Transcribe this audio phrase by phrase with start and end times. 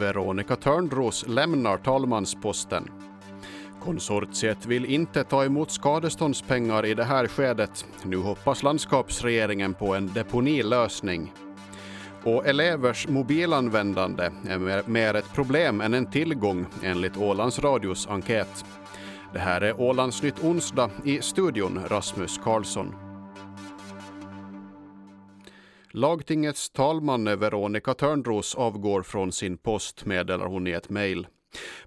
[0.00, 2.90] Veronica Törnros lämnar talmansposten.
[3.82, 7.86] Konsortiet vill inte ta emot skadeståndspengar i det här skedet.
[8.04, 11.32] Nu hoppas landskapsregeringen på en deponilösning.
[12.24, 18.64] Och elevers mobilanvändande är mer ett problem än en tillgång enligt Ålands Radios enkät.
[19.32, 23.09] Det här är Ålandsnytt onsdag i studion Rasmus Karlsson.
[25.92, 31.26] Lagtingets talman Veronica Törnros avgår från sin post, meddelar hon i ett mejl.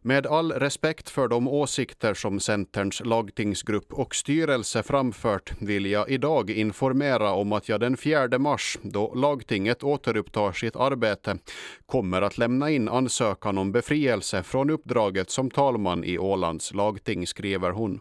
[0.01, 6.49] Med all respekt för de åsikter som Centerns lagtingsgrupp och styrelse framfört vill jag idag
[6.49, 11.37] informera om att jag den 4 mars, då lagtinget återupptar sitt arbete,
[11.85, 17.71] kommer att lämna in ansökan om befrielse från uppdraget som talman i Ålands lagting, skriver
[17.71, 17.99] hon.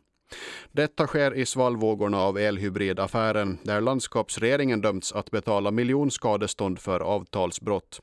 [0.73, 8.01] Detta sker i svallvågorna av elhybridaffären där landskapsregeringen dömts att betala miljonskadestånd för avtalsbrott.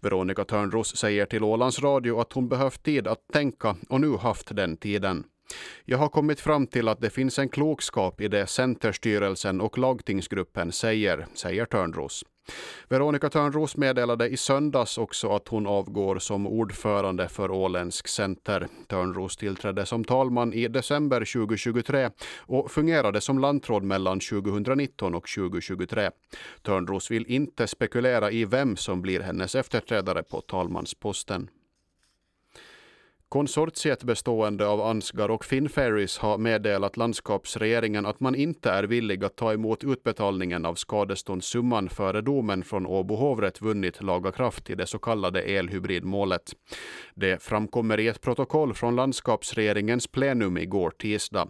[0.00, 4.56] Veronica Törnros säger till Ålands Radio att hon behövt tid att tänka och nu haft
[4.56, 5.24] den tiden.
[5.84, 10.72] Jag har kommit fram till att det finns en klokskap i det Centerstyrelsen och lagtingsgruppen
[10.72, 12.24] säger, säger Törnros.
[12.88, 18.68] Veronica Törnros meddelade i söndags också att hon avgår som ordförande för Åländsk Center.
[18.86, 26.10] Törnros tillträdde som talman i december 2023 och fungerade som lantråd mellan 2019 och 2023.
[26.62, 31.50] Törnros vill inte spekulera i vem som blir hennes efterträdare på talmansposten.
[33.30, 39.36] Konsortiet bestående av Ansgar och Finnferries har meddelat landskapsregeringen att man inte är villig att
[39.36, 44.86] ta emot utbetalningen av skadeståndssumman före domen från Åbo hovrätt vunnit laga kraft i det
[44.86, 46.52] så kallade elhybridmålet.
[47.14, 51.48] Det framkommer i ett protokoll från landskapsregeringens plenum igår tisdag.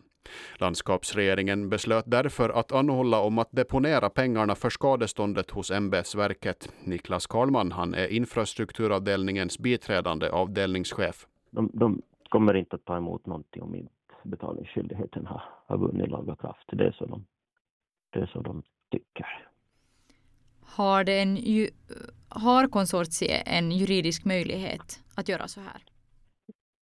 [0.57, 6.73] Landskapsregeringen beslöt därför att anhålla om att deponera pengarna för skadeståndet hos ämbetsverket.
[6.85, 13.63] Niklas Karlman han är infrastrukturavdelningens biträdande avdelningschef de, de kommer inte att ta emot någonting
[13.63, 16.69] om inte betalningsskyldigheten har, har vunnit laga kraft.
[16.73, 17.25] Det är så de,
[18.11, 19.49] det är så de tycker.
[20.61, 21.71] Har, den ju,
[22.29, 25.83] har konsortiet en juridisk möjlighet att göra så här?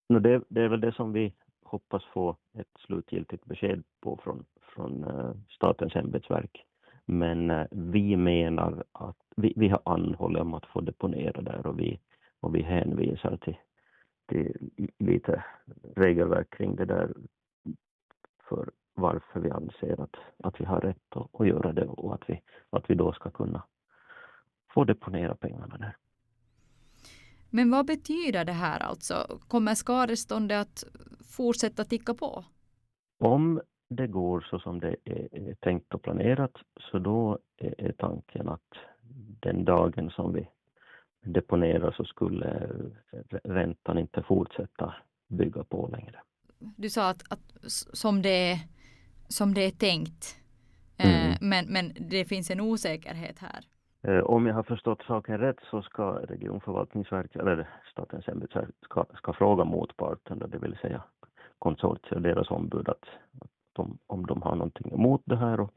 [0.08, 1.32] No, det, det är väl det som vi
[1.64, 4.44] hoppas få ett slutgiltigt besked på från,
[4.74, 6.64] från uh, Statens ämbetsverk.
[7.04, 11.78] Men uh, vi menar att vi, vi har anhållit om att få deponera där och
[11.78, 12.00] vi,
[12.40, 13.56] och vi hänvisar till,
[14.26, 15.44] till lite
[15.96, 17.14] regelverk kring det där
[18.48, 22.22] för varför vi anser att, att vi har rätt att, att göra det och att
[22.30, 23.62] vi, att vi då ska kunna
[24.74, 25.96] få deponera pengarna där.
[27.50, 29.38] Men vad betyder det här alltså?
[29.48, 30.84] Kommer skadeståndet att
[31.36, 32.44] fortsätta ticka på?
[33.18, 36.52] Om det går så som det är tänkt och planerat
[36.90, 38.74] så då är tanken att
[39.40, 40.48] den dagen som vi
[41.26, 42.68] deponera så skulle
[43.44, 44.94] räntan inte fortsätta
[45.28, 46.20] bygga på längre.
[46.58, 47.40] Du sa att, att
[47.92, 48.58] som, det,
[49.28, 50.36] som det är tänkt,
[50.96, 51.36] eh, mm.
[51.40, 53.64] men, men det finns en osäkerhet här.
[54.02, 59.32] Eh, om jag har förstått saken rätt så ska regionförvaltningsverket, eller Statens ämbetsverk, ska, ska
[59.32, 61.02] fråga motparten, det vill säga
[61.58, 63.04] konsortiet och deras ombud, att,
[63.40, 65.70] att de, om de har någonting emot det här och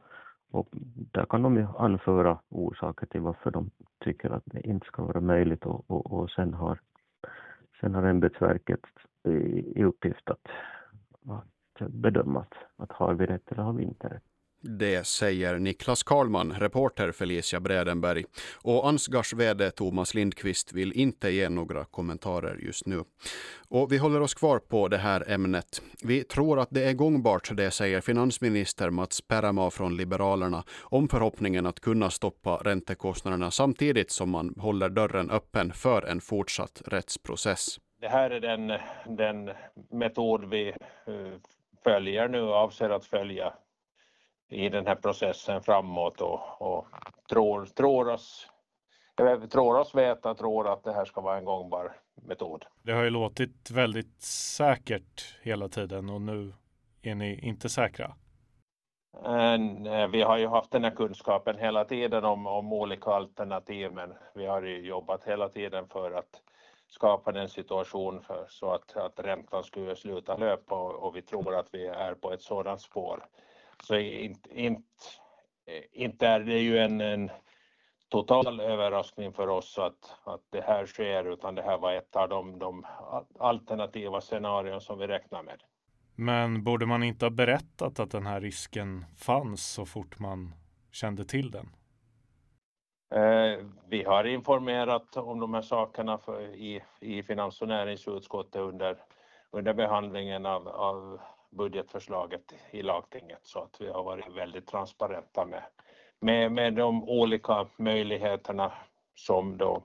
[0.51, 0.67] och
[1.11, 5.21] där kan de ju anföra orsaker till varför de tycker att det inte ska vara
[5.21, 6.79] möjligt och, och, och sen har
[7.81, 8.79] sen har ämbetsverket
[9.23, 9.29] i,
[9.79, 10.47] i uppgift att,
[11.27, 14.28] att bedöma att, att har vi rätt eller har vi inte rätt.
[14.61, 18.25] Det säger Niklas Karlman, reporter Felicia Bredenberg.
[18.61, 23.03] Och Ansgars VD Thomas Lindqvist vill inte ge några kommentarer just nu.
[23.69, 25.81] Och vi håller oss kvar på det här ämnet.
[26.03, 31.65] Vi tror att det är gångbart, det säger finansminister Mats Perama från Liberalerna, om förhoppningen
[31.65, 37.79] att kunna stoppa räntekostnaderna samtidigt som man håller dörren öppen för en fortsatt rättsprocess.
[38.01, 38.67] Det här är den,
[39.17, 39.49] den
[39.91, 40.75] metod vi eh,
[41.83, 43.53] följer nu, avser att följa
[44.49, 46.87] i den här processen framåt och, och
[47.29, 48.47] tror, tror, oss,
[49.51, 52.65] tror oss veta, tror att det här ska vara en gångbar metod.
[52.83, 56.53] Det har ju låtit väldigt säkert hela tiden och nu
[57.01, 58.15] är ni inte säkra.
[60.11, 64.45] Vi har ju haft den här kunskapen hela tiden om, om olika alternativ men vi
[64.45, 66.41] har ju jobbat hela tiden för att
[66.87, 71.55] skapa den situation för, så att, att räntan skulle sluta löpa och, och vi tror
[71.55, 73.25] att vi är på ett sådant spår.
[73.83, 74.83] Så inte, inte,
[75.91, 77.31] inte är det ju en, en
[78.09, 82.29] total överraskning för oss att, att det här sker utan det här var ett av
[82.29, 82.85] de, de
[83.39, 85.63] alternativa scenarion som vi räknar med.
[86.15, 90.53] Men borde man inte ha berättat att den här risken fanns så fort man
[90.91, 91.69] kände till den?
[93.11, 98.97] Eh, vi har informerat om de här sakerna för, i, i finans och näringsutskottet under,
[99.51, 101.19] under behandlingen av, av
[101.51, 105.63] budgetförslaget i lagtinget så att vi har varit väldigt transparenta med,
[106.19, 108.71] med, med de olika möjligheterna
[109.15, 109.83] som då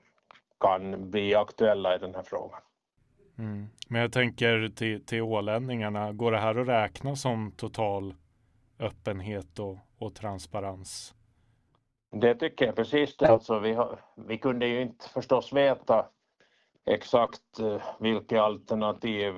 [0.59, 2.61] kan bli aktuella i den här frågan.
[3.37, 3.67] Mm.
[3.89, 8.15] Men jag tänker till, till ålänningarna, går det här att räkna som total
[8.79, 11.15] öppenhet och, och transparens?
[12.11, 13.27] Det tycker jag precis det.
[13.27, 16.05] Alltså vi, har, vi kunde ju inte förstås veta
[16.85, 19.33] exakt eh, vilka alternativ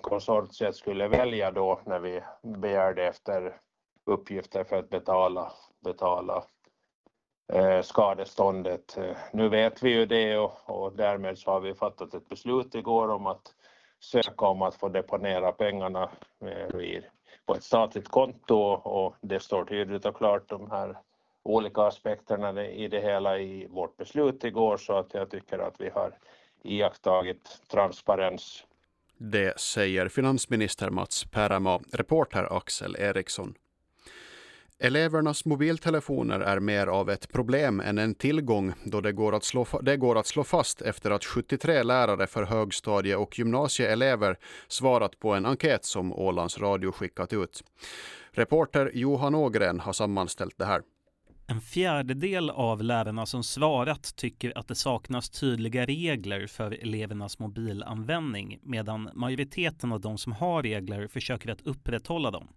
[0.00, 3.60] konsortiet skulle välja då när vi begärde efter
[4.04, 5.52] uppgifter för att betala,
[5.84, 6.44] betala
[7.52, 8.98] eh, skadeståndet.
[8.98, 12.74] Eh, nu vet vi ju det och, och därmed så har vi fattat ett beslut
[12.74, 13.54] igår om att
[14.00, 16.10] söka om att få deponera pengarna
[16.40, 17.02] eh,
[17.46, 20.98] på ett statligt konto och det står tydligt och klart de här
[21.42, 25.90] olika aspekterna i det hela i vårt beslut igår så att jag tycker att vi
[25.90, 26.18] har
[26.64, 28.64] iakttagit transparens.
[29.18, 33.54] Det säger finansminister Mats Pärama, reporter Axel Eriksson.
[34.80, 39.66] Elevernas mobiltelefoner är mer av ett problem än en tillgång då det går, att slå,
[39.82, 44.38] det går att slå fast efter att 73 lärare för högstadie och gymnasieelever
[44.68, 47.64] svarat på en enkät som Ålands Radio skickat ut.
[48.30, 50.82] Reporter Johan Ågren har sammanställt det här.
[51.50, 58.58] En fjärdedel av lärarna som svarat tycker att det saknas tydliga regler för elevernas mobilanvändning
[58.62, 62.48] medan majoriteten av de som har regler försöker att upprätthålla dem.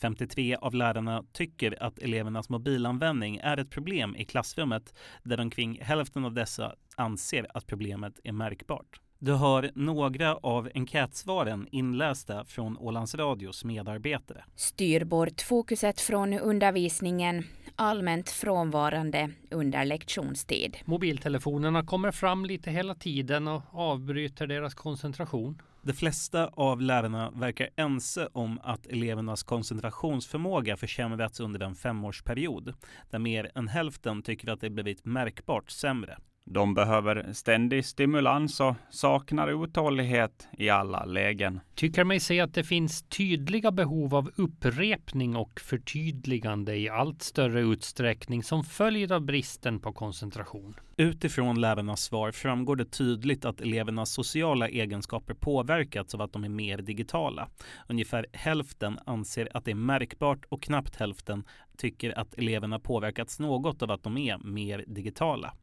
[0.00, 6.24] 53 av lärarna tycker att elevernas mobilanvändning är ett problem i klassrummet där omkring hälften
[6.24, 9.00] av dessa anser att problemet är märkbart.
[9.18, 14.44] Du hör några av enkätsvaren inlästa från Ålands Radios medarbetare.
[14.56, 17.44] Styr bort fokuset från undervisningen,
[17.76, 20.76] allmänt frånvarande under lektionstid.
[20.84, 25.62] Mobiltelefonerna kommer fram lite hela tiden och avbryter deras koncentration.
[25.82, 32.74] De flesta av lärarna verkar ense om att elevernas koncentrationsförmåga försämrats under en femårsperiod,
[33.10, 36.18] där mer än hälften tycker att det blivit märkbart sämre.
[36.46, 41.60] De behöver ständig stimulans och saknar uthållighet i alla lägen.
[41.74, 47.60] Tycker mig se att det finns tydliga behov av upprepning och förtydligande i allt större
[47.60, 50.74] utsträckning som följer av bristen på koncentration.
[50.96, 56.48] Utifrån lärarnas svar framgår det tydligt att elevernas sociala egenskaper påverkats av att de är
[56.48, 57.48] mer digitala.
[57.88, 61.44] Ungefär hälften anser att det är märkbart och knappt hälften
[61.76, 65.54] tycker att eleverna påverkats något av att de är mer digitala.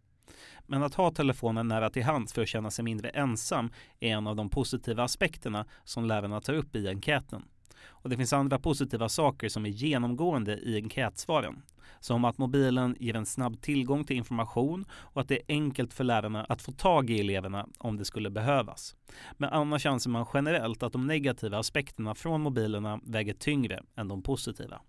[0.67, 4.27] Men att ha telefonen nära till hands för att känna sig mindre ensam är en
[4.27, 7.43] av de positiva aspekterna som lärarna tar upp i enkäten.
[7.83, 11.61] Och det finns andra positiva saker som är genomgående i enkätsvaren.
[11.99, 16.03] Som att mobilen ger en snabb tillgång till information och att det är enkelt för
[16.03, 18.95] lärarna att få tag i eleverna om det skulle behövas.
[19.37, 24.23] Men annars anser man generellt att de negativa aspekterna från mobilerna väger tyngre än de
[24.23, 24.81] positiva.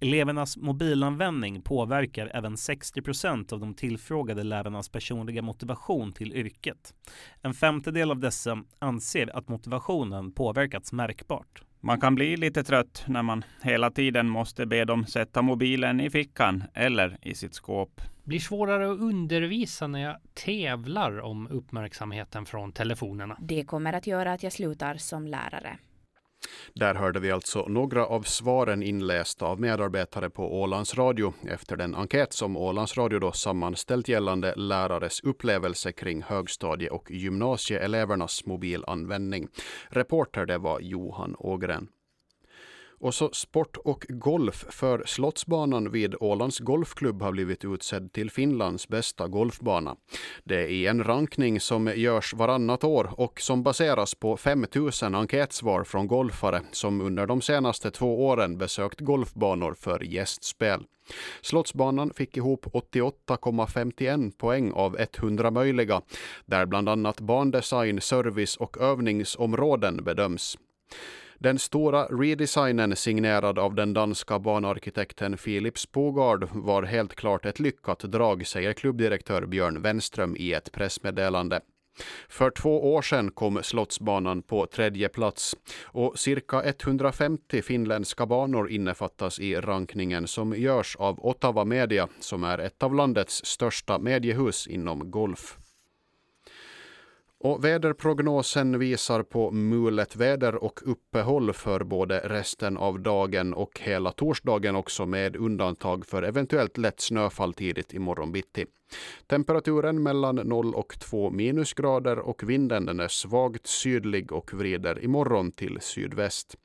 [0.00, 6.94] Elevernas mobilanvändning påverkar även 60 procent av de tillfrågade lärarnas personliga motivation till yrket.
[7.42, 11.62] En femtedel av dessa anser att motivationen påverkats märkbart.
[11.80, 16.10] Man kan bli lite trött när man hela tiden måste be dem sätta mobilen i
[16.10, 18.00] fickan eller i sitt skåp.
[18.24, 23.36] Blir svårare att undervisa när jag tävlar om uppmärksamheten från telefonerna.
[23.40, 25.78] Det kommer att göra att jag slutar som lärare.
[26.74, 31.94] Där hörde vi alltså några av svaren inlästa av medarbetare på Ålands Radio efter den
[31.94, 39.48] enkät som Ålands Radio då sammanställt gällande lärares upplevelse kring högstadie och gymnasieelevernas mobilanvändning.
[39.88, 41.88] Reporter det var Johan Ågren.
[43.00, 48.88] Och så sport och golf, för Slottsbanan vid Ålands Golfklubb har blivit utsedd till Finlands
[48.88, 49.96] bästa golfbana.
[50.44, 56.06] Det är en rankning som görs varannat år och som baseras på 5000 enkätsvar från
[56.06, 60.84] golfare som under de senaste två åren besökt golfbanor för gästspel.
[61.40, 66.02] Slottsbanan fick ihop 88,51 poäng av 100 möjliga,
[66.46, 70.58] där bland annat bandesign, service och övningsområden bedöms.
[71.44, 77.98] Den stora redesignen signerad av den danska banarkitekten Philip Spogard var helt klart ett lyckat
[77.98, 81.60] drag, säger klubbdirektör Björn Wenström i ett pressmeddelande.
[82.28, 89.40] För två år sedan kom Slottsbanan på tredje plats och cirka 150 finländska banor innefattas
[89.40, 95.10] i rankningen som görs av Ottawa Media som är ett av landets största mediehus inom
[95.10, 95.58] golf.
[97.44, 104.12] Och väderprognosen visar på mulet väder och uppehåll för både resten av dagen och hela
[104.12, 108.66] torsdagen också med undantag för eventuellt lätt snöfall tidigt i morgon bitti.
[109.26, 115.52] Temperaturen mellan 0 och 2 minusgrader och vinden den är svagt sydlig och vrider imorgon
[115.52, 116.56] till sydväst.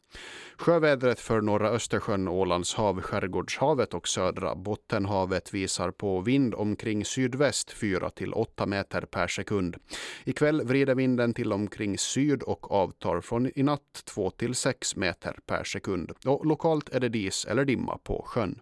[0.57, 7.71] Sjövädret för norra Östersjön, Ålands hav, Skärgårdshavet och södra Bottenhavet visar på vind omkring sydväst
[7.71, 9.77] 4 till 8 meter per sekund.
[10.23, 15.39] Ikväll vrider vinden till omkring syd och avtar från i natt 2 till 6 meter
[15.45, 16.11] per sekund.
[16.25, 18.59] Och lokalt är det dis eller dimma på sjön.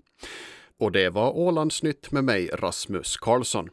[0.80, 3.70] Och det var Ålandsnytt med mig, Rasmus Karlsson.